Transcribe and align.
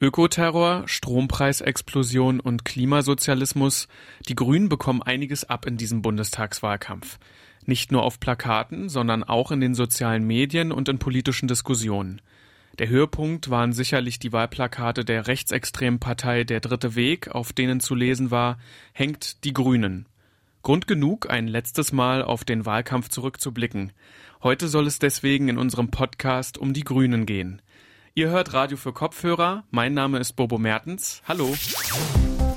Ökoterror, 0.00 0.84
Strompreisexplosion 0.86 2.38
und 2.38 2.64
Klimasozialismus. 2.64 3.88
Die 4.28 4.36
Grünen 4.36 4.68
bekommen 4.68 5.02
einiges 5.02 5.42
ab 5.42 5.66
in 5.66 5.76
diesem 5.76 6.02
Bundestagswahlkampf. 6.02 7.18
Nicht 7.66 7.90
nur 7.90 8.04
auf 8.04 8.20
Plakaten, 8.20 8.88
sondern 8.88 9.24
auch 9.24 9.50
in 9.50 9.60
den 9.60 9.74
sozialen 9.74 10.24
Medien 10.24 10.70
und 10.70 10.88
in 10.88 11.00
politischen 11.00 11.48
Diskussionen. 11.48 12.20
Der 12.78 12.88
Höhepunkt 12.88 13.50
waren 13.50 13.72
sicherlich 13.72 14.20
die 14.20 14.32
Wahlplakate 14.32 15.04
der 15.04 15.26
rechtsextremen 15.26 15.98
Partei 15.98 16.44
Der 16.44 16.60
Dritte 16.60 16.94
Weg, 16.94 17.34
auf 17.34 17.52
denen 17.52 17.80
zu 17.80 17.96
lesen 17.96 18.30
war, 18.30 18.58
hängt 18.92 19.42
die 19.42 19.52
Grünen. 19.52 20.06
Grund 20.62 20.86
genug, 20.86 21.28
ein 21.28 21.48
letztes 21.48 21.90
Mal 21.90 22.22
auf 22.22 22.44
den 22.44 22.66
Wahlkampf 22.66 23.08
zurückzublicken. 23.08 23.92
Heute 24.44 24.68
soll 24.68 24.86
es 24.86 25.00
deswegen 25.00 25.48
in 25.48 25.58
unserem 25.58 25.90
Podcast 25.90 26.56
um 26.56 26.72
die 26.72 26.84
Grünen 26.84 27.26
gehen. 27.26 27.60
Ihr 28.14 28.30
hört 28.30 28.52
Radio 28.52 28.76
für 28.76 28.92
Kopfhörer. 28.92 29.64
Mein 29.70 29.94
Name 29.94 30.18
ist 30.18 30.32
Bobo 30.34 30.58
Mertens. 30.58 31.22
Hallo. 31.26 31.54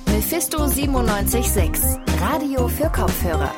Mephisto 0.07 0.67
976. 0.67 1.97
Radio 2.19 2.67
für 2.67 2.89
Kopfhörer. 2.89 3.53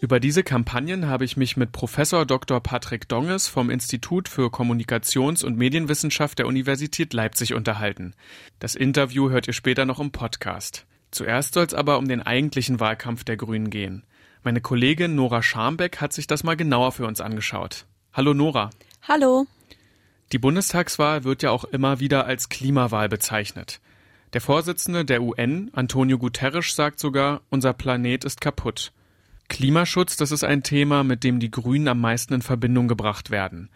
Über 0.00 0.20
diese 0.20 0.42
Kampagnen 0.44 1.06
habe 1.08 1.24
ich 1.24 1.36
mich 1.36 1.56
mit 1.56 1.72
Professor 1.72 2.24
Dr. 2.24 2.60
Patrick 2.60 3.08
Donges 3.08 3.48
vom 3.48 3.68
Institut 3.68 4.28
für 4.28 4.46
Kommunikations- 4.46 5.44
und 5.44 5.56
Medienwissenschaft 5.56 6.38
der 6.38 6.46
Universität 6.46 7.12
Leipzig 7.12 7.52
unterhalten. 7.52 8.14
Das 8.58 8.74
Interview 8.74 9.30
hört 9.30 9.48
ihr 9.48 9.54
später 9.54 9.86
noch 9.86 9.98
im 9.98 10.12
Podcast. 10.12 10.86
Zuerst 11.10 11.54
soll 11.54 11.64
es 11.64 11.74
aber 11.74 11.98
um 11.98 12.06
den 12.06 12.22
eigentlichen 12.22 12.80
Wahlkampf 12.80 13.24
der 13.24 13.36
Grünen 13.36 13.70
gehen. 13.70 14.04
Meine 14.42 14.60
Kollegin 14.60 15.14
Nora 15.14 15.42
Scharmbeck 15.42 16.00
hat 16.00 16.12
sich 16.12 16.26
das 16.26 16.44
mal 16.44 16.56
genauer 16.56 16.92
für 16.92 17.06
uns 17.06 17.20
angeschaut. 17.20 17.86
Hallo 18.12 18.34
Nora. 18.34 18.70
Hallo. 19.02 19.46
Die 20.32 20.38
Bundestagswahl 20.38 21.24
wird 21.24 21.42
ja 21.42 21.50
auch 21.50 21.64
immer 21.64 22.00
wieder 22.00 22.26
als 22.26 22.48
Klimawahl 22.48 23.08
bezeichnet. 23.08 23.80
Der 24.34 24.40
Vorsitzende 24.40 25.04
der 25.04 25.22
UN, 25.22 25.70
Antonio 25.72 26.18
Guterres, 26.18 26.74
sagt 26.74 27.00
sogar, 27.00 27.40
unser 27.48 27.72
Planet 27.72 28.24
ist 28.24 28.40
kaputt. 28.40 28.92
Klimaschutz, 29.48 30.16
das 30.16 30.30
ist 30.30 30.44
ein 30.44 30.62
Thema, 30.62 31.02
mit 31.02 31.24
dem 31.24 31.40
die 31.40 31.50
Grünen 31.50 31.88
am 31.88 32.00
meisten 32.00 32.34
in 32.34 32.42
Verbindung 32.42 32.88
gebracht 32.88 33.30
werden. 33.30 33.70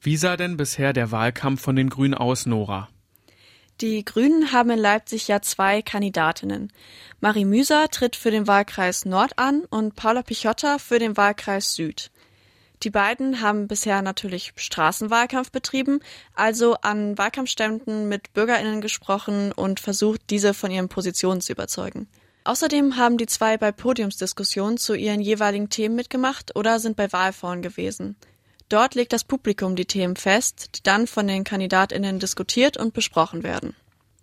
Wie 0.00 0.16
sah 0.16 0.36
denn 0.36 0.56
bisher 0.56 0.92
der 0.92 1.12
Wahlkampf 1.12 1.62
von 1.62 1.76
den 1.76 1.88
Grünen 1.88 2.14
aus, 2.14 2.46
Nora? 2.46 2.88
Die 3.82 4.04
Grünen 4.04 4.52
haben 4.52 4.70
in 4.70 4.78
Leipzig 4.78 5.26
ja 5.26 5.42
zwei 5.42 5.82
Kandidatinnen. 5.82 6.72
Marie 7.20 7.44
Müser 7.44 7.88
tritt 7.88 8.14
für 8.14 8.30
den 8.30 8.46
Wahlkreis 8.46 9.04
Nord 9.04 9.36
an 9.40 9.64
und 9.70 9.96
Paula 9.96 10.22
Pichotta 10.22 10.78
für 10.78 11.00
den 11.00 11.16
Wahlkreis 11.16 11.74
Süd. 11.74 12.12
Die 12.84 12.90
beiden 12.90 13.40
haben 13.40 13.66
bisher 13.66 14.00
natürlich 14.00 14.52
Straßenwahlkampf 14.54 15.50
betrieben, 15.50 15.98
also 16.36 16.74
an 16.74 17.18
Wahlkampfständen 17.18 18.08
mit 18.08 18.32
Bürgerinnen 18.34 18.82
gesprochen 18.82 19.50
und 19.50 19.80
versucht, 19.80 20.20
diese 20.30 20.54
von 20.54 20.70
ihren 20.70 20.88
Positionen 20.88 21.40
zu 21.40 21.50
überzeugen. 21.50 22.06
Außerdem 22.44 22.96
haben 22.96 23.18
die 23.18 23.26
zwei 23.26 23.56
bei 23.56 23.72
Podiumsdiskussionen 23.72 24.78
zu 24.78 24.94
ihren 24.94 25.20
jeweiligen 25.20 25.70
Themen 25.70 25.96
mitgemacht 25.96 26.54
oder 26.54 26.78
sind 26.78 26.96
bei 26.96 27.10
Wahlforen 27.12 27.62
gewesen. 27.62 28.14
Dort 28.72 28.94
legt 28.94 29.12
das 29.12 29.22
Publikum 29.22 29.76
die 29.76 29.84
Themen 29.84 30.16
fest, 30.16 30.70
die 30.76 30.82
dann 30.82 31.06
von 31.06 31.28
den 31.28 31.44
Kandidatinnen 31.44 32.18
diskutiert 32.18 32.78
und 32.78 32.94
besprochen 32.94 33.42
werden. 33.42 33.76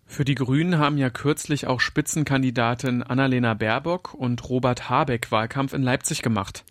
Für 0.08 0.26
die 0.26 0.34
Grünen 0.34 0.80
haben 0.80 0.98
ja 0.98 1.12
kürzlich 1.12 1.68
auch 1.68 1.80
Spitzenkandidatin 1.80 3.04
Annalena 3.04 3.54
Baerbock 3.54 4.16
und 4.16 4.50
Robert 4.50 4.90
Habeck 4.90 5.32
Wahlkampf 5.32 5.74
in 5.74 5.84
Leipzig 5.84 6.24
gemacht. 6.24 6.64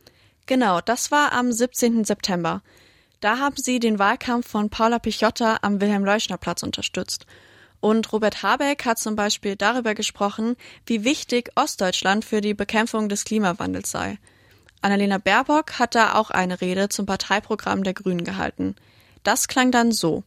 Genau, 0.47 0.81
das 0.81 1.13
war 1.13 1.31
am 1.31 1.53
17. 1.53 2.03
September. 2.03 2.63
Da 3.21 3.39
haben 3.39 3.55
sie 3.57 3.79
den 3.79 4.01
Wahlkampf 4.01 4.49
von 4.49 4.71
Paula 4.71 4.99
Pichotta 4.99 5.59
am 5.63 5.81
Wilhelm-Leuschner-Platz 5.81 6.65
unterstützt. 6.65 7.27
Und 7.79 8.13
Robert 8.13 8.43
Habeck 8.43 8.87
hat 8.87 8.99
zum 8.99 9.15
Beispiel 9.15 9.55
darüber 9.55 9.95
gesprochen, 9.95 10.57
wie 10.85 11.05
wichtig 11.05 11.51
Ostdeutschland 11.55 12.25
für 12.25 12.41
die 12.41 12.55
Bekämpfung 12.55 13.09
des 13.09 13.25
Klimawandels 13.25 13.93
sei. 13.93 14.19
Annalena 14.81 15.19
Baerbock 15.19 15.79
hat 15.79 15.95
da 15.95 16.15
auch 16.15 16.31
eine 16.31 16.61
Rede 16.61 16.89
zum 16.89 17.07
Parteiprogramm 17.07 17.83
der 17.83 17.95
Grünen 17.95 18.25
gehalten. 18.25 18.77
Das 19.23 19.49
klang 19.49 19.71
dann 19.71 19.93
so. 19.93 20.23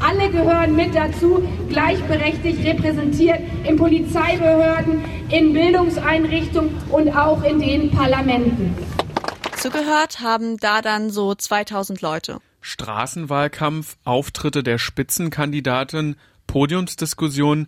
Alle 0.00 0.30
gehören 0.30 0.74
mit 0.74 0.94
dazu, 0.94 1.46
gleichberechtigt 1.68 2.64
repräsentiert 2.64 3.40
in 3.64 3.76
Polizeibehörden, 3.76 5.04
in 5.30 5.52
Bildungseinrichtungen 5.52 6.76
und 6.90 7.14
auch 7.14 7.42
in 7.42 7.60
den 7.60 7.90
Parlamenten. 7.90 8.76
Zugehört 9.56 10.20
haben 10.20 10.56
da 10.58 10.82
dann 10.82 11.10
so 11.10 11.34
2000 11.34 12.00
Leute. 12.02 12.38
Straßenwahlkampf, 12.60 13.96
Auftritte 14.04 14.62
der 14.62 14.78
Spitzenkandidatin, 14.78 16.16
Podiumsdiskussion, 16.46 17.66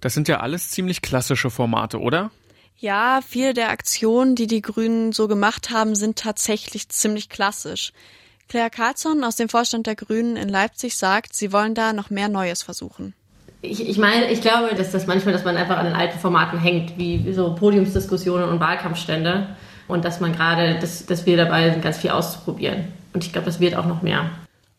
das 0.00 0.14
sind 0.14 0.28
ja 0.28 0.40
alles 0.40 0.70
ziemlich 0.70 1.02
klassische 1.02 1.50
Formate, 1.50 2.00
oder? 2.00 2.30
Ja, 2.80 3.20
viele 3.26 3.54
der 3.54 3.70
Aktionen, 3.70 4.36
die 4.36 4.46
die 4.46 4.62
Grünen 4.62 5.10
so 5.12 5.26
gemacht 5.26 5.70
haben, 5.70 5.96
sind 5.96 6.16
tatsächlich 6.16 6.88
ziemlich 6.88 7.28
klassisch. 7.28 7.92
Claire 8.48 8.70
Carlsson 8.70 9.24
aus 9.24 9.34
dem 9.34 9.48
Vorstand 9.48 9.88
der 9.88 9.96
Grünen 9.96 10.36
in 10.36 10.48
Leipzig 10.48 10.96
sagt, 10.96 11.34
sie 11.34 11.52
wollen 11.52 11.74
da 11.74 11.92
noch 11.92 12.10
mehr 12.10 12.28
Neues 12.28 12.62
versuchen. 12.62 13.14
Ich, 13.62 13.86
ich 13.86 13.98
meine, 13.98 14.30
ich 14.30 14.40
glaube, 14.40 14.76
dass 14.76 14.92
das 14.92 15.08
manchmal, 15.08 15.32
dass 15.34 15.44
man 15.44 15.56
einfach 15.56 15.76
an 15.76 15.86
den 15.86 15.94
alten 15.94 16.20
Formaten 16.20 16.60
hängt, 16.60 16.96
wie 16.96 17.32
so 17.32 17.56
Podiumsdiskussionen 17.56 18.48
und 18.48 18.60
Wahlkampfstände. 18.60 19.48
Und 19.88 20.04
dass 20.04 20.20
man 20.20 20.32
gerade, 20.32 20.78
dass, 20.78 21.04
dass 21.04 21.26
wir 21.26 21.36
dabei 21.36 21.70
sind, 21.70 21.82
ganz 21.82 21.98
viel 21.98 22.10
auszuprobieren. 22.10 22.92
Und 23.12 23.24
ich 23.24 23.32
glaube, 23.32 23.46
das 23.46 23.58
wird 23.58 23.74
auch 23.74 23.86
noch 23.86 24.02
mehr. 24.02 24.30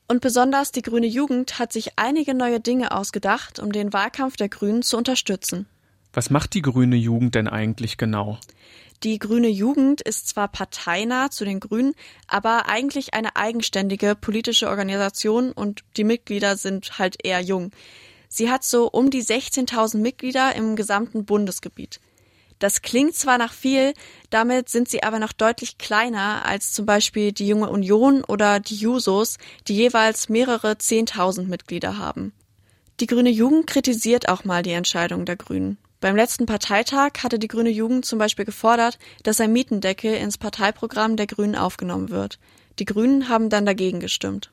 Und 0.07 0.21
besonders 0.21 0.71
die 0.71 0.83
grüne 0.83 1.07
Jugend 1.07 1.59
hat 1.59 1.73
sich 1.73 1.91
einige 1.97 2.33
neue 2.33 2.61
Dinge 2.61 2.93
ausgedacht, 2.93 3.59
um 3.59 3.73
den 3.73 3.91
Wahlkampf 3.91 4.37
der 4.37 4.47
Grünen 4.47 4.83
zu 4.83 4.97
unterstützen. 4.97 5.67
Was 6.13 6.29
macht 6.29 6.53
die 6.53 6.61
grüne 6.61 6.95
Jugend 6.95 7.35
denn 7.35 7.47
eigentlich 7.47 7.97
genau? 7.97 8.39
Die 9.03 9.19
grüne 9.19 9.47
Jugend 9.47 10.01
ist 10.01 10.27
zwar 10.27 10.49
parteinah 10.49 11.31
zu 11.31 11.45
den 11.45 11.59
Grünen, 11.59 11.93
aber 12.27 12.67
eigentlich 12.67 13.13
eine 13.13 13.35
eigenständige 13.35 14.15
politische 14.15 14.67
Organisation 14.67 15.51
und 15.51 15.83
die 15.95 16.03
Mitglieder 16.03 16.57
sind 16.57 16.99
halt 16.99 17.15
eher 17.23 17.39
jung. 17.39 17.71
Sie 18.27 18.51
hat 18.51 18.63
so 18.63 18.89
um 18.89 19.09
die 19.09 19.23
16.000 19.23 19.99
Mitglieder 19.99 20.55
im 20.55 20.75
gesamten 20.75 21.25
Bundesgebiet. 21.25 22.01
Das 22.59 22.81
klingt 22.81 23.15
zwar 23.15 23.37
nach 23.37 23.53
viel, 23.53 23.93
damit 24.29 24.67
sind 24.67 24.89
sie 24.89 25.01
aber 25.01 25.19
noch 25.19 25.31
deutlich 25.31 25.77
kleiner 25.77 26.45
als 26.45 26.73
zum 26.73 26.85
Beispiel 26.85 27.31
die 27.31 27.47
Junge 27.47 27.69
Union 27.69 28.25
oder 28.25 28.59
die 28.59 28.75
Jusos, 28.75 29.37
die 29.67 29.75
jeweils 29.75 30.27
mehrere 30.27 30.73
10.000 30.73 31.47
Mitglieder 31.47 31.97
haben. 31.97 32.33
Die 32.99 33.07
Grüne 33.07 33.29
Jugend 33.29 33.65
kritisiert 33.65 34.27
auch 34.27 34.43
mal 34.43 34.61
die 34.61 34.73
Entscheidung 34.73 35.23
der 35.23 35.37
Grünen. 35.37 35.77
Beim 36.01 36.15
letzten 36.15 36.45
Parteitag 36.45 37.11
hatte 37.23 37.39
die 37.39 37.49
Grüne 37.49 37.69
Jugend 37.69 38.05
zum 38.05 38.19
Beispiel 38.19 38.45
gefordert, 38.45 38.97
dass 39.23 39.41
ein 39.41 39.51
Mietendeckel 39.51 40.13
ins 40.13 40.37
Parteiprogramm 40.37 41.17
der 41.17 41.27
Grünen 41.27 41.55
aufgenommen 41.55 42.09
wird. 42.09 42.39
Die 42.79 42.85
Grünen 42.85 43.27
haben 43.27 43.49
dann 43.49 43.65
dagegen 43.65 43.99
gestimmt. 43.99 44.51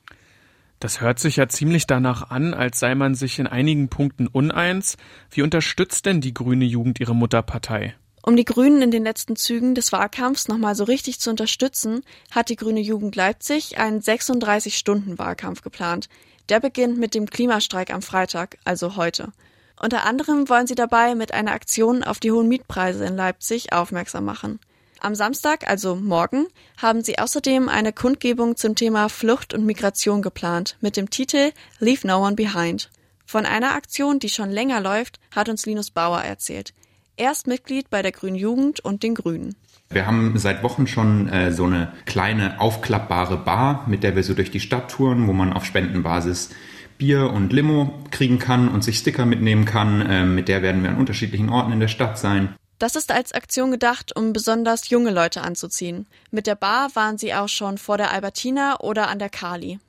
Das 0.81 0.99
hört 0.99 1.19
sich 1.19 1.37
ja 1.37 1.47
ziemlich 1.47 1.87
danach 1.87 2.29
an, 2.29 2.53
als 2.53 2.79
sei 2.79 2.95
man 2.95 3.15
sich 3.15 3.39
in 3.39 3.47
einigen 3.47 3.87
Punkten 3.87 4.27
uneins. 4.27 4.97
Wie 5.31 5.41
unterstützt 5.41 6.05
denn 6.05 6.19
die 6.19 6.33
Grüne 6.33 6.65
Jugend 6.65 6.99
ihre 6.99 7.15
Mutterpartei? 7.15 7.95
Um 8.21 8.35
die 8.35 8.43
Grünen 8.43 8.81
in 8.81 8.91
den 8.91 9.05
letzten 9.05 9.37
Zügen 9.37 9.73
des 9.73 9.93
Wahlkampfs 9.93 10.49
nochmal 10.49 10.75
so 10.75 10.83
richtig 10.83 11.21
zu 11.21 11.29
unterstützen, 11.29 12.01
hat 12.29 12.49
die 12.49 12.57
Grüne 12.57 12.81
Jugend 12.81 13.15
Leipzig 13.15 13.77
einen 13.77 14.01
36-Stunden-Wahlkampf 14.01 15.61
geplant. 15.61 16.09
Der 16.49 16.59
beginnt 16.59 16.99
mit 16.99 17.15
dem 17.15 17.27
Klimastreik 17.27 17.93
am 17.93 18.01
Freitag, 18.01 18.57
also 18.65 18.97
heute. 18.97 19.31
Unter 19.79 20.05
anderem 20.05 20.49
wollen 20.49 20.67
sie 20.67 20.75
dabei 20.75 21.13
mit 21.13 21.33
einer 21.33 21.51
Aktion 21.51 22.03
auf 22.03 22.19
die 22.19 22.31
hohen 22.31 22.47
Mietpreise 22.47 23.05
in 23.05 23.15
Leipzig 23.15 23.73
aufmerksam 23.73 24.25
machen. 24.25 24.59
Am 24.99 25.13
Samstag, 25.13 25.67
also 25.69 25.95
morgen, 25.95 26.47
haben 26.77 27.03
sie 27.03 27.19
außerdem 27.19 27.69
eine 27.69 27.93
Kundgebung 27.93 28.55
zum 28.55 28.73
Thema 28.73 29.09
Flucht 29.09 29.53
und 29.53 29.65
Migration 29.65 30.23
geplant 30.23 30.77
mit 30.81 30.97
dem 30.97 31.11
Titel 31.11 31.51
Leave 31.79 32.07
No 32.07 32.25
One 32.25 32.35
Behind. 32.35 32.89
Von 33.25 33.45
einer 33.45 33.75
Aktion, 33.75 34.17
die 34.17 34.29
schon 34.29 34.49
länger 34.49 34.81
läuft, 34.81 35.19
hat 35.35 35.49
uns 35.49 35.65
Linus 35.67 35.91
Bauer 35.91 36.21
erzählt. 36.21 36.73
Er 37.15 37.31
ist 37.31 37.45
Mitglied 37.45 37.89
bei 37.89 38.01
der 38.01 38.11
Grünen 38.11 38.35
Jugend 38.35 38.79
und 38.79 39.03
den 39.03 39.13
Grünen. 39.13 39.55
Wir 39.89 40.05
haben 40.05 40.37
seit 40.37 40.63
Wochen 40.63 40.87
schon 40.87 41.29
äh, 41.29 41.51
so 41.51 41.65
eine 41.65 41.93
kleine 42.05 42.59
aufklappbare 42.59 43.37
Bar, 43.37 43.85
mit 43.87 44.03
der 44.03 44.15
wir 44.15 44.23
so 44.23 44.33
durch 44.33 44.51
die 44.51 44.59
Stadt 44.59 44.91
touren, 44.91 45.27
wo 45.27 45.33
man 45.33 45.53
auf 45.53 45.65
Spendenbasis 45.65 46.49
Bier 46.97 47.31
und 47.31 47.53
Limo 47.53 47.93
kriegen 48.11 48.39
kann 48.39 48.69
und 48.69 48.83
sich 48.83 48.97
Sticker 48.97 49.25
mitnehmen 49.25 49.65
kann. 49.65 50.05
Ähm, 50.09 50.35
mit 50.35 50.47
der 50.47 50.61
werden 50.61 50.83
wir 50.83 50.89
an 50.89 50.97
unterschiedlichen 50.97 51.49
Orten 51.49 51.71
in 51.71 51.79
der 51.79 51.87
Stadt 51.87 52.17
sein. 52.17 52.55
Das 52.79 52.95
ist 52.95 53.11
als 53.11 53.31
Aktion 53.31 53.71
gedacht, 53.71 54.15
um 54.15 54.33
besonders 54.33 54.89
junge 54.89 55.09
Leute 55.11 55.41
anzuziehen. 55.41 56.05
Mit 56.29 56.45
der 56.45 56.55
Bar 56.55 56.89
waren 56.93 57.17
sie 57.17 57.33
auch 57.33 57.49
schon 57.49 57.77
vor 57.77 57.97
der 57.97 58.11
Albertina 58.11 58.79
oder 58.81 59.07
an 59.07 59.17
der 59.17 59.29
Kali. 59.29 59.79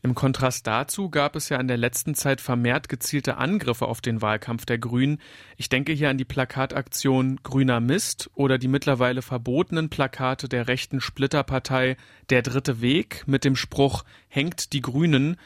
Im 0.00 0.14
Kontrast 0.14 0.64
dazu 0.68 1.10
gab 1.10 1.34
es 1.34 1.48
ja 1.48 1.58
in 1.58 1.66
der 1.66 1.76
letzten 1.76 2.14
Zeit 2.14 2.40
vermehrt 2.40 2.88
gezielte 2.88 3.36
Angriffe 3.36 3.86
auf 3.86 4.00
den 4.00 4.22
Wahlkampf 4.22 4.64
der 4.64 4.78
Grünen. 4.78 5.20
Ich 5.56 5.68
denke 5.68 5.92
hier 5.92 6.08
an 6.08 6.18
die 6.18 6.24
Plakataktion 6.24 7.40
Grüner 7.42 7.80
Mist 7.80 8.30
oder 8.34 8.58
die 8.58 8.68
mittlerweile 8.68 9.22
verbotenen 9.22 9.90
Plakate 9.90 10.48
der 10.48 10.68
rechten 10.68 11.00
Splitterpartei 11.00 11.96
Der 12.30 12.42
dritte 12.42 12.80
Weg 12.80 13.24
mit 13.26 13.44
dem 13.44 13.56
Spruch 13.56 14.04
Hängt 14.28 14.72
die 14.72 14.82
Grünen. 14.82 15.36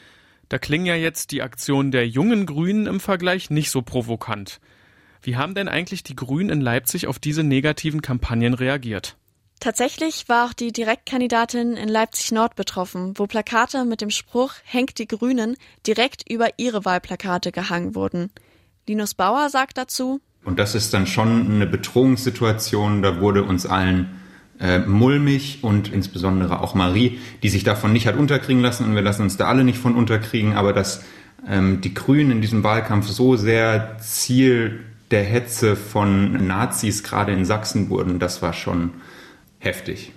Da 0.49 0.57
klingen 0.59 0.85
ja 0.85 0.95
jetzt 0.95 1.31
die 1.31 1.41
Aktionen 1.41 1.91
der 1.91 2.07
jungen 2.07 2.45
Grünen 2.45 2.85
im 2.85 2.99
Vergleich 2.99 3.49
nicht 3.49 3.71
so 3.71 3.81
provokant. 3.81 4.59
Wie 5.21 5.37
haben 5.37 5.55
denn 5.55 5.69
eigentlich 5.69 6.03
die 6.03 6.15
Grünen 6.15 6.49
in 6.49 6.61
Leipzig 6.61 7.07
auf 7.07 7.17
diese 7.17 7.43
negativen 7.43 8.01
Kampagnen 8.01 8.53
reagiert? 8.53 9.15
Tatsächlich 9.59 10.27
war 10.27 10.47
auch 10.47 10.53
die 10.53 10.73
Direktkandidatin 10.73 11.77
in 11.77 11.87
Leipzig 11.87 12.33
Nord 12.33 12.55
betroffen, 12.55 13.17
wo 13.17 13.27
Plakate 13.27 13.85
mit 13.85 14.01
dem 14.01 14.09
Spruch 14.09 14.53
Hängt 14.65 14.99
die 14.99 15.07
Grünen 15.07 15.55
direkt 15.87 16.29
über 16.29 16.49
ihre 16.57 16.83
Wahlplakate 16.83 17.53
gehangen 17.53 17.95
wurden. 17.95 18.29
Linus 18.87 19.13
Bauer 19.13 19.49
sagt 19.49 19.77
dazu, 19.77 20.19
und 20.43 20.59
das 20.59 20.75
ist 20.75 20.93
dann 20.93 21.07
schon 21.07 21.49
eine 21.49 21.65
Bedrohungssituation, 21.65 23.01
da 23.01 23.21
wurde 23.21 23.43
uns 23.43 23.65
allen 23.65 24.19
äh, 24.59 24.79
mulmig 24.79 25.59
und 25.61 25.91
insbesondere 25.91 26.61
auch 26.61 26.75
Marie, 26.75 27.19
die 27.41 27.49
sich 27.49 27.63
davon 27.63 27.93
nicht 27.93 28.07
hat 28.07 28.15
unterkriegen 28.15 28.61
lassen 28.61 28.85
und 28.85 28.95
wir 28.95 29.01
lassen 29.01 29.23
uns 29.23 29.37
da 29.37 29.47
alle 29.47 29.63
nicht 29.63 29.77
von 29.77 29.95
unterkriegen, 29.95 30.53
aber 30.53 30.73
dass 30.73 31.03
ähm, 31.47 31.81
die 31.81 31.93
Grünen 31.93 32.31
in 32.31 32.41
diesem 32.41 32.63
Wahlkampf 32.63 33.07
so 33.07 33.35
sehr 33.35 33.97
Ziel 33.99 34.81
der 35.11 35.23
Hetze 35.23 35.75
von 35.75 36.47
Nazis 36.47 37.03
gerade 37.03 37.33
in 37.33 37.45
Sachsen 37.45 37.89
wurden, 37.89 38.19
das 38.19 38.41
war 38.41 38.53
schon 38.53 38.91
heftig. 39.59 40.11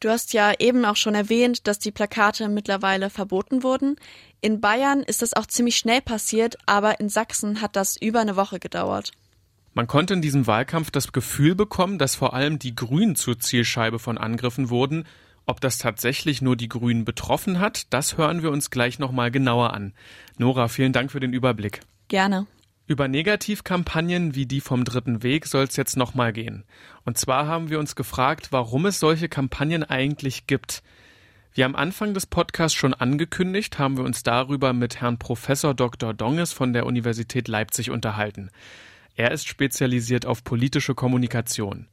Du 0.00 0.10
hast 0.10 0.32
ja 0.32 0.52
eben 0.58 0.84
auch 0.84 0.96
schon 0.96 1.14
erwähnt, 1.14 1.68
dass 1.68 1.78
die 1.78 1.92
Plakate 1.92 2.48
mittlerweile 2.48 3.08
verboten 3.08 3.62
wurden. 3.62 3.96
In 4.40 4.60
Bayern 4.60 5.04
ist 5.04 5.22
das 5.22 5.34
auch 5.34 5.46
ziemlich 5.46 5.76
schnell 5.76 6.00
passiert, 6.00 6.58
aber 6.66 6.98
in 6.98 7.08
Sachsen 7.08 7.60
hat 7.60 7.76
das 7.76 7.96
über 7.96 8.20
eine 8.20 8.34
Woche 8.34 8.58
gedauert. 8.58 9.12
Man 9.74 9.86
konnte 9.86 10.12
in 10.12 10.20
diesem 10.20 10.46
Wahlkampf 10.46 10.90
das 10.90 11.12
Gefühl 11.12 11.54
bekommen, 11.54 11.98
dass 11.98 12.14
vor 12.14 12.34
allem 12.34 12.58
die 12.58 12.74
Grünen 12.74 13.16
zur 13.16 13.38
Zielscheibe 13.38 13.98
von 13.98 14.18
Angriffen 14.18 14.68
wurden. 14.68 15.04
Ob 15.46 15.60
das 15.60 15.78
tatsächlich 15.78 16.42
nur 16.42 16.56
die 16.56 16.68
Grünen 16.68 17.04
betroffen 17.06 17.58
hat, 17.58 17.92
das 17.92 18.18
hören 18.18 18.42
wir 18.42 18.50
uns 18.50 18.70
gleich 18.70 18.98
nochmal 18.98 19.30
genauer 19.30 19.72
an. 19.72 19.94
Nora, 20.36 20.68
vielen 20.68 20.92
Dank 20.92 21.10
für 21.10 21.20
den 21.20 21.32
Überblick. 21.32 21.80
Gerne. 22.08 22.46
Über 22.86 23.08
Negativkampagnen 23.08 24.34
wie 24.34 24.44
die 24.44 24.60
vom 24.60 24.84
Dritten 24.84 25.22
Weg 25.22 25.46
soll 25.46 25.64
es 25.64 25.76
jetzt 25.76 25.96
nochmal 25.96 26.34
gehen. 26.34 26.64
Und 27.04 27.16
zwar 27.16 27.46
haben 27.46 27.70
wir 27.70 27.78
uns 27.78 27.96
gefragt, 27.96 28.48
warum 28.50 28.84
es 28.84 29.00
solche 29.00 29.30
Kampagnen 29.30 29.84
eigentlich 29.84 30.46
gibt. 30.46 30.82
Wie 31.54 31.64
am 31.64 31.76
Anfang 31.76 32.12
des 32.12 32.26
Podcasts 32.26 32.76
schon 32.76 32.92
angekündigt, 32.92 33.78
haben 33.78 33.96
wir 33.96 34.04
uns 34.04 34.22
darüber 34.22 34.74
mit 34.74 35.00
Herrn 35.00 35.18
Professor 35.18 35.74
Dr. 35.74 36.12
Donges 36.12 36.52
von 36.52 36.72
der 36.72 36.84
Universität 36.84 37.48
Leipzig 37.48 37.90
unterhalten. 37.90 38.50
Er 39.14 39.30
ist 39.30 39.46
spezialisiert 39.46 40.26
auf 40.26 40.44
politische 40.44 40.94
Kommunikation. 40.94 41.88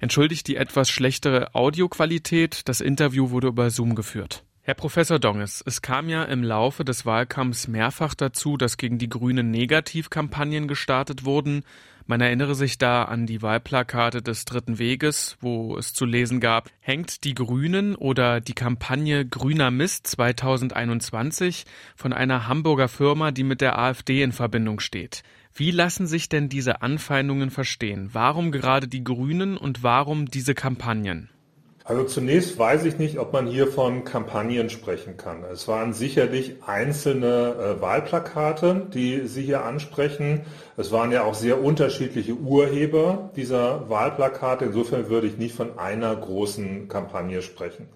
Entschuldigt 0.00 0.46
die 0.46 0.56
etwas 0.56 0.90
schlechtere 0.90 1.54
Audioqualität, 1.54 2.68
das 2.68 2.80
Interview 2.80 3.30
wurde 3.30 3.48
über 3.48 3.70
Zoom 3.70 3.94
geführt. 3.94 4.44
Herr 4.62 4.74
Professor 4.74 5.18
Donges, 5.18 5.62
es 5.64 5.80
kam 5.80 6.10
ja 6.10 6.24
im 6.24 6.42
Laufe 6.44 6.84
des 6.84 7.06
Wahlkampfs 7.06 7.68
mehrfach 7.68 8.14
dazu, 8.14 8.58
dass 8.58 8.76
gegen 8.76 8.98
die 8.98 9.08
Grünen 9.08 9.50
Negativkampagnen 9.50 10.68
gestartet 10.68 11.24
wurden. 11.24 11.62
Man 12.06 12.20
erinnere 12.20 12.54
sich 12.54 12.76
da 12.76 13.04
an 13.04 13.24
die 13.24 13.40
Wahlplakate 13.40 14.20
des 14.20 14.44
Dritten 14.44 14.78
Weges, 14.78 15.38
wo 15.40 15.78
es 15.78 15.94
zu 15.94 16.04
lesen 16.04 16.38
gab, 16.38 16.70
hängt 16.80 17.24
die 17.24 17.32
Grünen 17.32 17.96
oder 17.96 18.42
die 18.42 18.52
Kampagne 18.52 19.26
Grüner 19.26 19.70
Mist 19.70 20.06
2021 20.06 21.64
von 21.96 22.12
einer 22.12 22.46
Hamburger 22.46 22.88
Firma, 22.88 23.30
die 23.30 23.44
mit 23.44 23.62
der 23.62 23.78
AfD 23.78 24.22
in 24.22 24.32
Verbindung 24.32 24.80
steht. 24.80 25.22
Wie 25.54 25.70
lassen 25.70 26.06
sich 26.06 26.28
denn 26.28 26.48
diese 26.48 26.82
Anfeindungen 26.82 27.50
verstehen? 27.50 28.10
Warum 28.12 28.52
gerade 28.52 28.88
die 28.88 29.04
Grünen 29.04 29.56
und 29.56 29.82
warum 29.82 30.26
diese 30.26 30.54
Kampagnen? 30.54 31.30
Also 31.88 32.04
zunächst 32.04 32.58
weiß 32.58 32.84
ich 32.84 32.98
nicht, 32.98 33.18
ob 33.18 33.32
man 33.32 33.46
hier 33.46 33.66
von 33.66 34.04
Kampagnen 34.04 34.68
sprechen 34.68 35.16
kann. 35.16 35.42
Es 35.50 35.66
waren 35.68 35.94
sicherlich 35.94 36.56
einzelne 36.66 37.54
äh, 37.78 37.80
Wahlplakate, 37.80 38.88
die 38.92 39.26
Sie 39.26 39.42
hier 39.42 39.64
ansprechen. 39.64 40.42
Es 40.76 40.92
waren 40.92 41.12
ja 41.12 41.24
auch 41.24 41.32
sehr 41.32 41.64
unterschiedliche 41.64 42.34
Urheber 42.34 43.30
dieser 43.36 43.88
Wahlplakate. 43.88 44.66
Insofern 44.66 45.08
würde 45.08 45.28
ich 45.28 45.38
nicht 45.38 45.54
von 45.54 45.78
einer 45.78 46.14
großen 46.14 46.88
Kampagne 46.88 47.40
sprechen. 47.40 47.88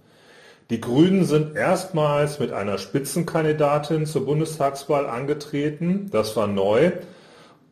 Die 0.71 0.81
Grünen 0.81 1.27
sind 1.27 1.55
erstmals 1.55 2.39
mit 2.39 2.51
einer 2.51 2.79
Spitzenkandidatin 2.79 4.07
zur 4.07 4.25
Bundestagswahl 4.25 5.05
angetreten. 5.05 6.09
Das 6.11 6.35
war 6.35 6.47
neu. 6.47 6.93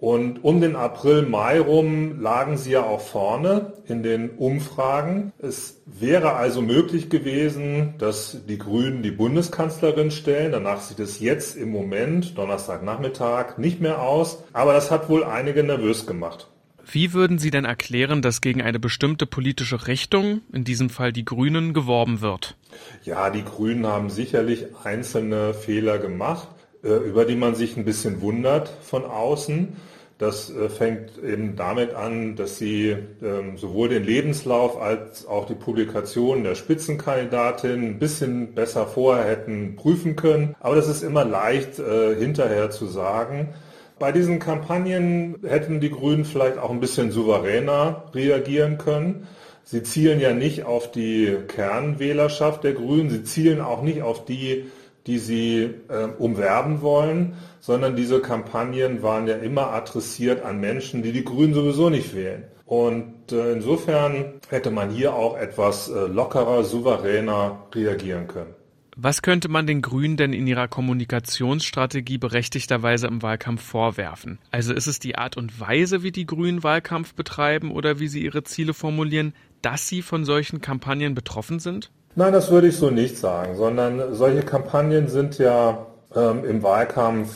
Und 0.01 0.43
um 0.43 0.63
den 0.63 0.77
April, 0.77 1.23
Mai 1.23 1.61
rum 1.61 2.23
lagen 2.23 2.57
sie 2.57 2.73
ja 2.73 2.83
auch 2.83 3.03
vorne 3.03 3.75
in 3.87 4.03
den 4.03 4.31
Umfragen. 4.31 5.33
Es 5.39 5.83
wäre 5.85 6.33
also 6.33 6.63
möglich 6.63 7.11
gewesen, 7.11 7.95
dass 7.99 8.39
die 8.49 8.57
Grünen 8.57 9.03
die 9.03 9.11
Bundeskanzlerin 9.11 10.11
stellen. 10.11 10.53
Danach 10.53 10.81
sieht 10.81 11.01
es 11.01 11.21
jetzt 11.21 11.55
im 11.55 11.71
Moment, 11.71 12.39
Donnerstagnachmittag, 12.39 13.59
nicht 13.59 13.83
mehr 13.83 14.01
aus. 14.01 14.43
Aber 14.55 14.73
das 14.73 14.91
hat 14.91 15.11
wohl 15.11 15.23
einige 15.23 15.63
nervös 15.63 16.07
gemacht. 16.07 16.49
Wie 16.91 17.13
würden 17.13 17.39
Sie 17.39 17.51
denn 17.51 17.67
erklären, 17.67 18.23
dass 18.23 18.41
gegen 18.41 18.63
eine 18.63 18.81
bestimmte 18.81 19.27
politische 19.27 19.87
Richtung, 19.87 20.41
in 20.51 20.65
diesem 20.65 20.89
Fall 20.89 21.13
die 21.13 21.27
Grünen, 21.27 21.75
geworben 21.75 22.23
wird? 22.23 22.57
Ja, 23.05 23.29
die 23.29 23.45
Grünen 23.45 23.87
haben 23.87 24.09
sicherlich 24.09 24.65
einzelne 24.83 25.53
Fehler 25.53 25.99
gemacht, 25.99 26.49
äh, 26.83 26.89
über 26.89 27.27
die 27.27 27.37
man 27.37 27.55
sich 27.55 27.77
ein 27.77 27.85
bisschen 27.85 28.23
wundert 28.23 28.73
von 28.83 29.05
außen. 29.05 29.77
Das 30.21 30.55
äh, 30.55 30.69
fängt 30.69 31.17
eben 31.25 31.57
damit 31.57 31.95
an, 31.95 32.37
dass 32.37 32.59
sie 32.59 32.95
ähm, 33.23 33.57
sowohl 33.57 33.89
den 33.89 34.05
Lebenslauf 34.05 34.79
als 34.79 35.27
auch 35.27 35.47
die 35.47 35.55
Publikation 35.55 36.45
der 36.45 36.57
Spitzenkandidatin 36.57 37.83
ein 37.83 37.99
bisschen 37.99 38.55
besser 38.55 38.87
vorher 38.87 39.25
hätten 39.25 39.77
prüfen 39.77 40.17
können. 40.17 40.55
Aber 40.61 40.77
das 40.77 40.89
ist 40.89 41.03
immer 41.03 41.25
leicht 41.25 41.79
äh, 41.79 42.15
hinterher 42.17 42.71
zu 42.71 42.85
sagen. 42.85 43.55
Bei 43.99 44.13
diesen 44.13 44.41
Kampagnen 44.41 45.37
hätten 45.43 45.81
die 45.81 45.91
Grünen 45.91 46.27
vielleicht 46.27 46.59
auch 46.59 46.71
ein 46.71 46.81
bisschen 46.81 47.13
souveräner 47.13 48.05
reagieren 48.15 48.77
können. 48.77 49.27
Sie 49.65 49.83
zielen 49.83 50.21
ja 50.21 50.35
nicht 50.35 50.65
auf 50.65 50.91
die 50.91 51.35
Kernwählerschaft 51.49 52.63
der 52.63 52.75
Grünen, 52.75 53.09
sie 53.09 53.25
zielen 53.25 53.63
auch 53.63 53.81
nicht 53.81 54.03
auf 54.03 54.27
die, 54.27 54.67
die 55.07 55.19
sie 55.19 55.71
äh, 55.89 56.05
umwerben 56.19 56.83
wollen, 56.83 57.35
sondern 57.61 57.97
diese 57.97 58.21
Kampagnen 58.21 59.03
waren 59.03 59.27
ja 59.27 59.37
immer 59.37 59.69
adressiert 59.69 60.45
an 60.45 60.61
Menschen, 60.61 61.03
die 61.03 61.13
die 61.13 61.25
Grünen 61.25 61.55
sowieso 61.55 61.91
nicht 61.91 62.15
wählen. 62.15 62.45
Und 62.67 63.33
äh, 63.33 63.53
insofern 63.53 64.35
hätte 64.49 64.71
man 64.71 64.91
hier 64.91 65.15
auch 65.15 65.37
etwas 65.37 65.89
äh, 65.89 66.07
lockerer, 66.07 66.63
souveräner 66.63 67.67
reagieren 67.75 68.29
können. 68.29 68.55
Was 68.97 69.23
könnte 69.23 69.49
man 69.49 69.67
den 69.67 69.83
Grünen 69.83 70.17
denn 70.17 70.33
in 70.33 70.47
ihrer 70.47 70.69
Kommunikationsstrategie 70.69 72.19
berechtigterweise 72.19 73.07
im 73.07 73.23
Wahlkampf 73.23 73.63
vorwerfen? 73.63 74.39
Also 74.51 74.75
ist 74.75 74.87
es 74.87 74.99
die 74.99 75.17
Art 75.17 75.37
und 75.37 75.59
Weise, 75.59 76.03
wie 76.03 76.13
die 76.13 76.27
Grünen 76.27 76.63
Wahlkampf 76.63 77.15
betreiben 77.15 77.71
oder 77.71 77.99
wie 77.99 78.09
sie 78.09 78.23
ihre 78.23 78.45
Ziele 78.45 78.75
formulieren, 78.75 79.33
dass 79.63 79.89
sie 79.89 80.03
von 80.03 80.25
solchen 80.25 80.61
Kampagnen 80.61 81.15
betroffen 81.15 81.61
sind? 81.61 81.91
Nein, 82.17 82.33
das 82.33 82.51
würde 82.51 82.67
ich 82.67 82.77
so 82.77 82.91
nicht 82.91 83.19
sagen, 83.19 83.55
sondern 83.55 84.15
solche 84.15 84.43
Kampagnen 84.43 85.07
sind 85.07 85.39
ja 85.39 85.87
ähm, 86.15 86.45
im 86.45 86.63
Wahlkampf 86.63 87.33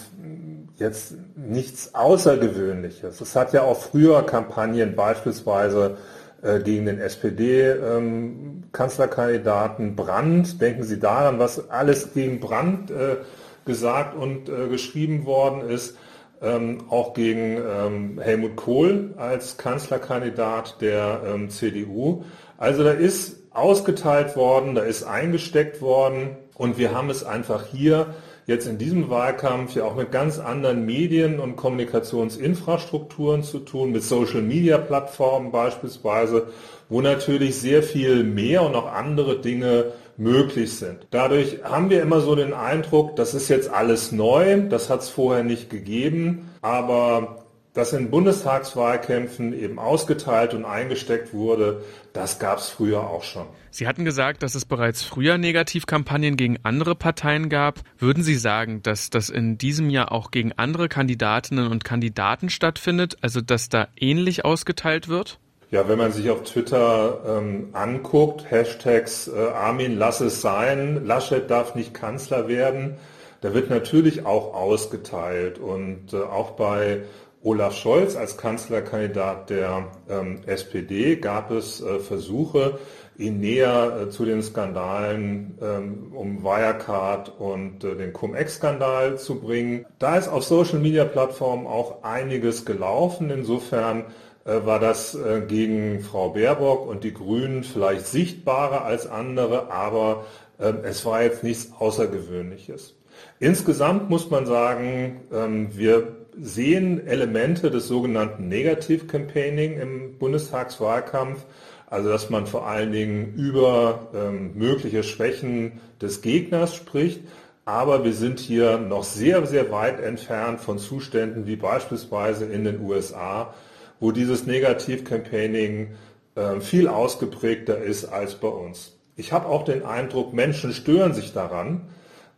jetzt 0.76 1.14
nichts 1.36 1.94
Außergewöhnliches. 1.94 3.20
Es 3.20 3.36
hat 3.36 3.52
ja 3.52 3.62
auch 3.62 3.80
früher 3.80 4.26
Kampagnen 4.26 4.96
beispielsweise 4.96 5.96
äh, 6.42 6.58
gegen 6.58 6.86
den 6.86 6.98
SPD-Kanzlerkandidaten 6.98 9.88
ähm, 9.88 9.96
Brandt. 9.96 10.60
Denken 10.60 10.82
Sie 10.82 10.98
daran, 10.98 11.38
was 11.38 11.70
alles 11.70 12.12
gegen 12.12 12.40
Brandt 12.40 12.90
äh, 12.90 13.18
gesagt 13.64 14.16
und 14.16 14.48
äh, 14.48 14.66
geschrieben 14.68 15.24
worden 15.24 15.70
ist. 15.70 15.96
Ähm, 16.42 16.78
auch 16.90 17.14
gegen 17.14 17.58
ähm, 17.58 18.18
Helmut 18.20 18.56
Kohl 18.56 19.14
als 19.16 19.56
Kanzlerkandidat 19.56 20.80
der 20.80 21.22
ähm, 21.26 21.48
CDU. 21.48 22.24
Also 22.58 22.82
da 22.82 22.90
ist 22.90 23.43
ausgeteilt 23.54 24.36
worden, 24.36 24.74
da 24.74 24.82
ist 24.82 25.04
eingesteckt 25.04 25.80
worden 25.80 26.36
und 26.54 26.76
wir 26.76 26.94
haben 26.94 27.08
es 27.08 27.24
einfach 27.24 27.64
hier 27.66 28.14
jetzt 28.46 28.66
in 28.66 28.78
diesem 28.78 29.08
Wahlkampf 29.08 29.74
ja 29.74 29.84
auch 29.84 29.94
mit 29.94 30.12
ganz 30.12 30.38
anderen 30.38 30.84
Medien- 30.84 31.40
und 31.40 31.56
Kommunikationsinfrastrukturen 31.56 33.42
zu 33.42 33.60
tun, 33.60 33.92
mit 33.92 34.02
Social-Media-Plattformen 34.02 35.50
beispielsweise, 35.50 36.48
wo 36.88 37.00
natürlich 37.00 37.56
sehr 37.56 37.82
viel 37.82 38.22
mehr 38.24 38.62
und 38.62 38.74
auch 38.74 38.92
andere 38.92 39.40
Dinge 39.40 39.92
möglich 40.16 40.74
sind. 40.74 41.06
Dadurch 41.10 41.60
haben 41.64 41.90
wir 41.90 42.02
immer 42.02 42.20
so 42.20 42.34
den 42.34 42.52
Eindruck, 42.52 43.16
das 43.16 43.34
ist 43.34 43.48
jetzt 43.48 43.70
alles 43.70 44.12
neu, 44.12 44.60
das 44.68 44.90
hat 44.90 45.00
es 45.00 45.08
vorher 45.08 45.42
nicht 45.42 45.70
gegeben, 45.70 46.50
aber 46.60 47.43
dass 47.74 47.92
in 47.92 48.10
Bundestagswahlkämpfen 48.10 49.52
eben 49.52 49.78
ausgeteilt 49.80 50.54
und 50.54 50.64
eingesteckt 50.64 51.34
wurde, 51.34 51.82
das 52.12 52.38
gab 52.38 52.58
es 52.58 52.68
früher 52.68 53.00
auch 53.00 53.24
schon. 53.24 53.46
Sie 53.70 53.88
hatten 53.88 54.04
gesagt, 54.04 54.44
dass 54.44 54.54
es 54.54 54.64
bereits 54.64 55.02
früher 55.02 55.36
Negativkampagnen 55.36 56.36
gegen 56.36 56.58
andere 56.62 56.94
Parteien 56.94 57.48
gab. 57.48 57.80
Würden 57.98 58.22
Sie 58.22 58.36
sagen, 58.36 58.82
dass 58.84 59.10
das 59.10 59.28
in 59.28 59.58
diesem 59.58 59.90
Jahr 59.90 60.12
auch 60.12 60.30
gegen 60.30 60.52
andere 60.52 60.88
Kandidatinnen 60.88 61.66
und 61.66 61.84
Kandidaten 61.84 62.48
stattfindet, 62.48 63.16
also 63.20 63.40
dass 63.40 63.68
da 63.68 63.88
ähnlich 63.96 64.44
ausgeteilt 64.44 65.08
wird? 65.08 65.40
Ja, 65.72 65.88
wenn 65.88 65.98
man 65.98 66.12
sich 66.12 66.30
auf 66.30 66.44
Twitter 66.44 67.40
ähm, 67.40 67.70
anguckt, 67.72 68.48
Hashtags 68.48 69.26
äh, 69.26 69.48
Armin 69.48 69.98
lass 69.98 70.20
es 70.20 70.40
sein, 70.40 71.04
Laschet 71.04 71.50
darf 71.50 71.74
nicht 71.74 71.92
Kanzler 71.92 72.46
werden, 72.46 72.98
da 73.40 73.52
wird 73.52 73.70
natürlich 73.70 74.24
auch 74.24 74.54
ausgeteilt 74.54 75.58
und 75.58 76.12
äh, 76.12 76.18
auch 76.18 76.52
bei 76.52 77.02
Olaf 77.44 77.76
Scholz 77.76 78.16
als 78.16 78.38
Kanzlerkandidat 78.38 79.50
der 79.50 79.88
ähm, 80.08 80.40
SPD 80.46 81.16
gab 81.16 81.50
es 81.50 81.82
äh, 81.82 81.98
Versuche, 81.98 82.78
ihn 83.18 83.38
näher 83.38 83.98
äh, 84.00 84.10
zu 84.10 84.24
den 84.24 84.42
Skandalen 84.42 85.58
ähm, 85.60 86.12
um 86.14 86.42
Wirecard 86.42 87.38
und 87.38 87.84
äh, 87.84 87.96
den 87.96 88.14
Cum-Ex-Skandal 88.14 89.18
zu 89.18 89.40
bringen. 89.40 89.84
Da 89.98 90.16
ist 90.16 90.28
auf 90.28 90.42
Social-Media-Plattformen 90.44 91.66
auch 91.66 92.02
einiges 92.02 92.64
gelaufen. 92.64 93.28
Insofern 93.28 94.06
äh, 94.46 94.64
war 94.64 94.80
das 94.80 95.14
äh, 95.14 95.42
gegen 95.46 96.00
Frau 96.00 96.30
Baerbock 96.30 96.88
und 96.88 97.04
die 97.04 97.12
Grünen 97.12 97.62
vielleicht 97.62 98.06
sichtbarer 98.06 98.86
als 98.86 99.06
andere, 99.06 99.70
aber 99.70 100.24
ähm, 100.58 100.78
es 100.82 101.04
war 101.04 101.22
jetzt 101.22 101.44
nichts 101.44 101.72
Außergewöhnliches. 101.78 102.96
Insgesamt 103.38 104.08
muss 104.08 104.30
man 104.30 104.46
sagen, 104.46 105.20
ähm, 105.30 105.68
wir 105.76 106.23
sehen 106.40 107.06
Elemente 107.06 107.70
des 107.70 107.88
sogenannten 107.88 108.48
Negativ-Campaigning 108.48 109.78
im 109.78 110.18
Bundestagswahlkampf, 110.18 111.44
also 111.86 112.08
dass 112.08 112.30
man 112.30 112.46
vor 112.46 112.66
allen 112.66 112.92
Dingen 112.92 113.34
über 113.34 114.08
ähm, 114.14 114.52
mögliche 114.54 115.02
Schwächen 115.02 115.80
des 116.00 116.22
Gegners 116.22 116.74
spricht. 116.74 117.20
Aber 117.64 118.04
wir 118.04 118.12
sind 118.12 118.40
hier 118.40 118.78
noch 118.78 119.04
sehr, 119.04 119.46
sehr 119.46 119.70
weit 119.70 120.00
entfernt 120.00 120.60
von 120.60 120.78
Zuständen 120.78 121.46
wie 121.46 121.56
beispielsweise 121.56 122.44
in 122.44 122.64
den 122.64 122.80
USA, 122.80 123.54
wo 124.00 124.12
dieses 124.12 124.46
Negativ-Campaigning 124.46 125.94
äh, 126.34 126.60
viel 126.60 126.88
ausgeprägter 126.88 127.78
ist 127.78 128.04
als 128.04 128.34
bei 128.34 128.48
uns. 128.48 128.96
Ich 129.16 129.32
habe 129.32 129.46
auch 129.48 129.64
den 129.64 129.84
Eindruck, 129.84 130.34
Menschen 130.34 130.72
stören 130.72 131.14
sich 131.14 131.32
daran, 131.32 131.82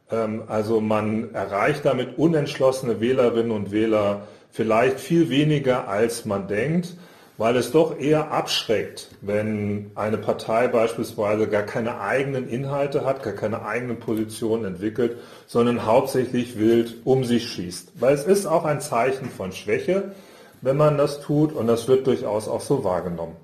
also 0.09 0.81
man 0.81 1.35
erreicht 1.35 1.85
damit 1.85 2.19
unentschlossene 2.19 3.01
Wählerinnen 3.01 3.51
und 3.51 3.73
Wähler 3.73 4.29
vielleicht 4.53 5.01
viel 5.01 5.29
weniger, 5.29 5.89
als 5.89 6.25
man 6.25 6.49
denkt, 6.49 6.95
weil 7.39 7.57
es 7.57 7.71
doch 7.71 7.99
eher 7.99 8.31
abschreckt, 8.31 9.09
wenn 9.21 9.91
eine 9.95 10.17
Partei 10.17 10.69
beispielsweise 10.69 11.49
gar 11.49 11.65
keine 11.65 12.01
eigenen 12.01 12.49
Inhalte 12.49 13.05
hat, 13.05 13.23
gar 13.23 13.35
keine 13.35 13.67
eigenen 13.67 13.99
Positionen 13.99 14.65
entwickelt, 14.65 15.19
sondern 15.47 15.85
hauptsächlich 15.85 16.59
wild 16.59 16.95
um 17.05 17.25
sich 17.25 17.49
schießt. 17.49 17.93
Weil 18.01 18.15
es 18.15 18.25
ist 18.25 18.47
auch 18.47 18.65
ein 18.65 18.81
Zeichen 18.81 19.29
von 19.29 19.53
Schwäche, 19.53 20.15
wenn 20.63 20.77
man 20.79 20.97
das 20.97 21.21
tut 21.21 21.53
und 21.53 21.67
das 21.67 21.89
wird 21.89 22.07
durchaus 22.07 22.49
auch 22.49 22.63
so 22.63 22.85
wahrgenommen. 22.85 23.37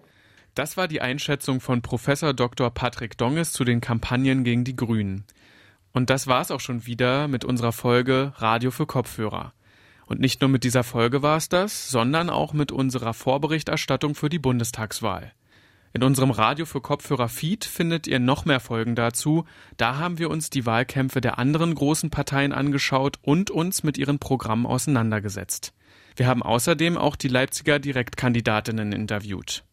Das 0.54 0.76
war 0.76 0.88
die 0.88 1.00
Einschätzung 1.00 1.60
von 1.60 1.82
Professor 1.82 2.32
Dr. 2.34 2.70
Patrick 2.70 3.18
Donges 3.18 3.52
zu 3.52 3.64
den 3.64 3.80
Kampagnen 3.80 4.44
gegen 4.44 4.64
die 4.64 4.76
Grünen. 4.76 5.24
Und 5.92 6.10
das 6.10 6.26
war's 6.26 6.50
auch 6.50 6.60
schon 6.60 6.86
wieder 6.86 7.28
mit 7.28 7.44
unserer 7.44 7.72
Folge 7.72 8.32
Radio 8.36 8.70
für 8.70 8.86
Kopfhörer. 8.86 9.52
Und 10.06 10.20
nicht 10.20 10.40
nur 10.40 10.50
mit 10.50 10.64
dieser 10.64 10.84
Folge 10.84 11.22
war 11.22 11.36
es 11.36 11.48
das, 11.48 11.90
sondern 11.90 12.30
auch 12.30 12.52
mit 12.52 12.72
unserer 12.72 13.14
Vorberichterstattung 13.14 14.14
für 14.14 14.28
die 14.28 14.38
Bundestagswahl. 14.38 15.32
In 15.94 16.02
unserem 16.02 16.30
Radio 16.30 16.64
für 16.64 16.80
Kopfhörer 16.80 17.28
Feed 17.28 17.66
findet 17.66 18.06
ihr 18.06 18.18
noch 18.18 18.46
mehr 18.46 18.60
Folgen 18.60 18.94
dazu. 18.94 19.44
Da 19.76 19.98
haben 19.98 20.18
wir 20.18 20.30
uns 20.30 20.48
die 20.48 20.64
Wahlkämpfe 20.64 21.20
der 21.20 21.38
anderen 21.38 21.74
großen 21.74 22.08
Parteien 22.08 22.52
angeschaut 22.52 23.18
und 23.20 23.50
uns 23.50 23.82
mit 23.82 23.98
ihren 23.98 24.18
Programmen 24.18 24.64
auseinandergesetzt. 24.64 25.74
Wir 26.16 26.26
haben 26.26 26.42
außerdem 26.42 26.96
auch 26.96 27.16
die 27.16 27.28
Leipziger 27.28 27.78
Direktkandidatinnen 27.78 28.92
interviewt. 28.92 29.64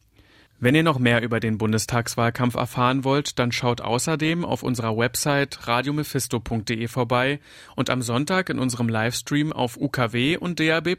Wenn 0.62 0.76
ihr 0.76 0.84
noch 0.84 1.00
mehr 1.00 1.22
über 1.22 1.40
den 1.40 1.58
Bundestagswahlkampf 1.58 2.56
erfahren 2.56 3.06
wollt, 3.06 3.40
dann 3.40 3.54
schaut 3.54 3.80
außerdem 3.80 4.44
auf 4.44 4.62
unserer 4.62 4.98
Website 4.98 5.70
radiomephisto.de 5.70 6.90
vorbei 6.90 7.40
und 7.78 7.90
am 7.90 8.02
Sonntag 8.02 8.50
in 8.50 8.60
unserem 8.60 8.90
Livestream 8.90 9.54
auf 9.54 9.78
UKW 9.78 10.36
und 10.36 10.60
DAB+. 10.60 10.98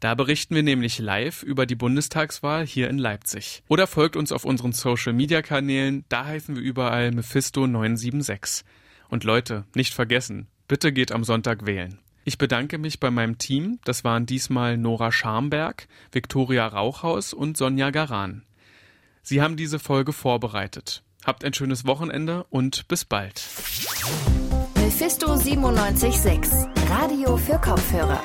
Da 0.00 0.14
berichten 0.14 0.54
wir 0.54 0.62
nämlich 0.62 0.98
live 0.98 1.42
über 1.42 1.64
die 1.64 1.74
Bundestagswahl 1.74 2.66
hier 2.66 2.90
in 2.90 2.98
Leipzig. 2.98 3.62
Oder 3.66 3.86
folgt 3.86 4.14
uns 4.14 4.30
auf 4.30 4.44
unseren 4.44 4.72
Social 4.72 5.14
Media 5.14 5.40
Kanälen, 5.40 6.04
da 6.10 6.26
heißen 6.26 6.54
wir 6.54 6.62
überall 6.62 7.12
Mephisto 7.12 7.66
976. 7.66 8.66
Und 9.08 9.24
Leute, 9.24 9.64
nicht 9.74 9.94
vergessen, 9.94 10.48
bitte 10.68 10.92
geht 10.92 11.12
am 11.12 11.24
Sonntag 11.24 11.64
wählen. 11.64 11.98
Ich 12.24 12.36
bedanke 12.36 12.76
mich 12.76 13.00
bei 13.00 13.10
meinem 13.10 13.38
Team, 13.38 13.78
das 13.84 14.04
waren 14.04 14.26
diesmal 14.26 14.76
Nora 14.76 15.10
Scharmberg, 15.12 15.88
Viktoria 16.12 16.66
Rauchhaus 16.66 17.32
und 17.32 17.56
Sonja 17.56 17.90
Garan. 17.90 18.42
Sie 19.22 19.42
haben 19.42 19.56
diese 19.56 19.78
Folge 19.78 20.12
vorbereitet. 20.12 21.02
Habt 21.24 21.44
ein 21.44 21.54
schönes 21.54 21.86
Wochenende 21.86 22.44
und 22.50 22.88
bis 22.88 23.04
bald. 23.04 23.42
Mephisto 24.76 25.36
976, 25.36 26.52
Radio 26.88 27.36
für 27.36 27.58
Kopfhörer. 27.58 28.22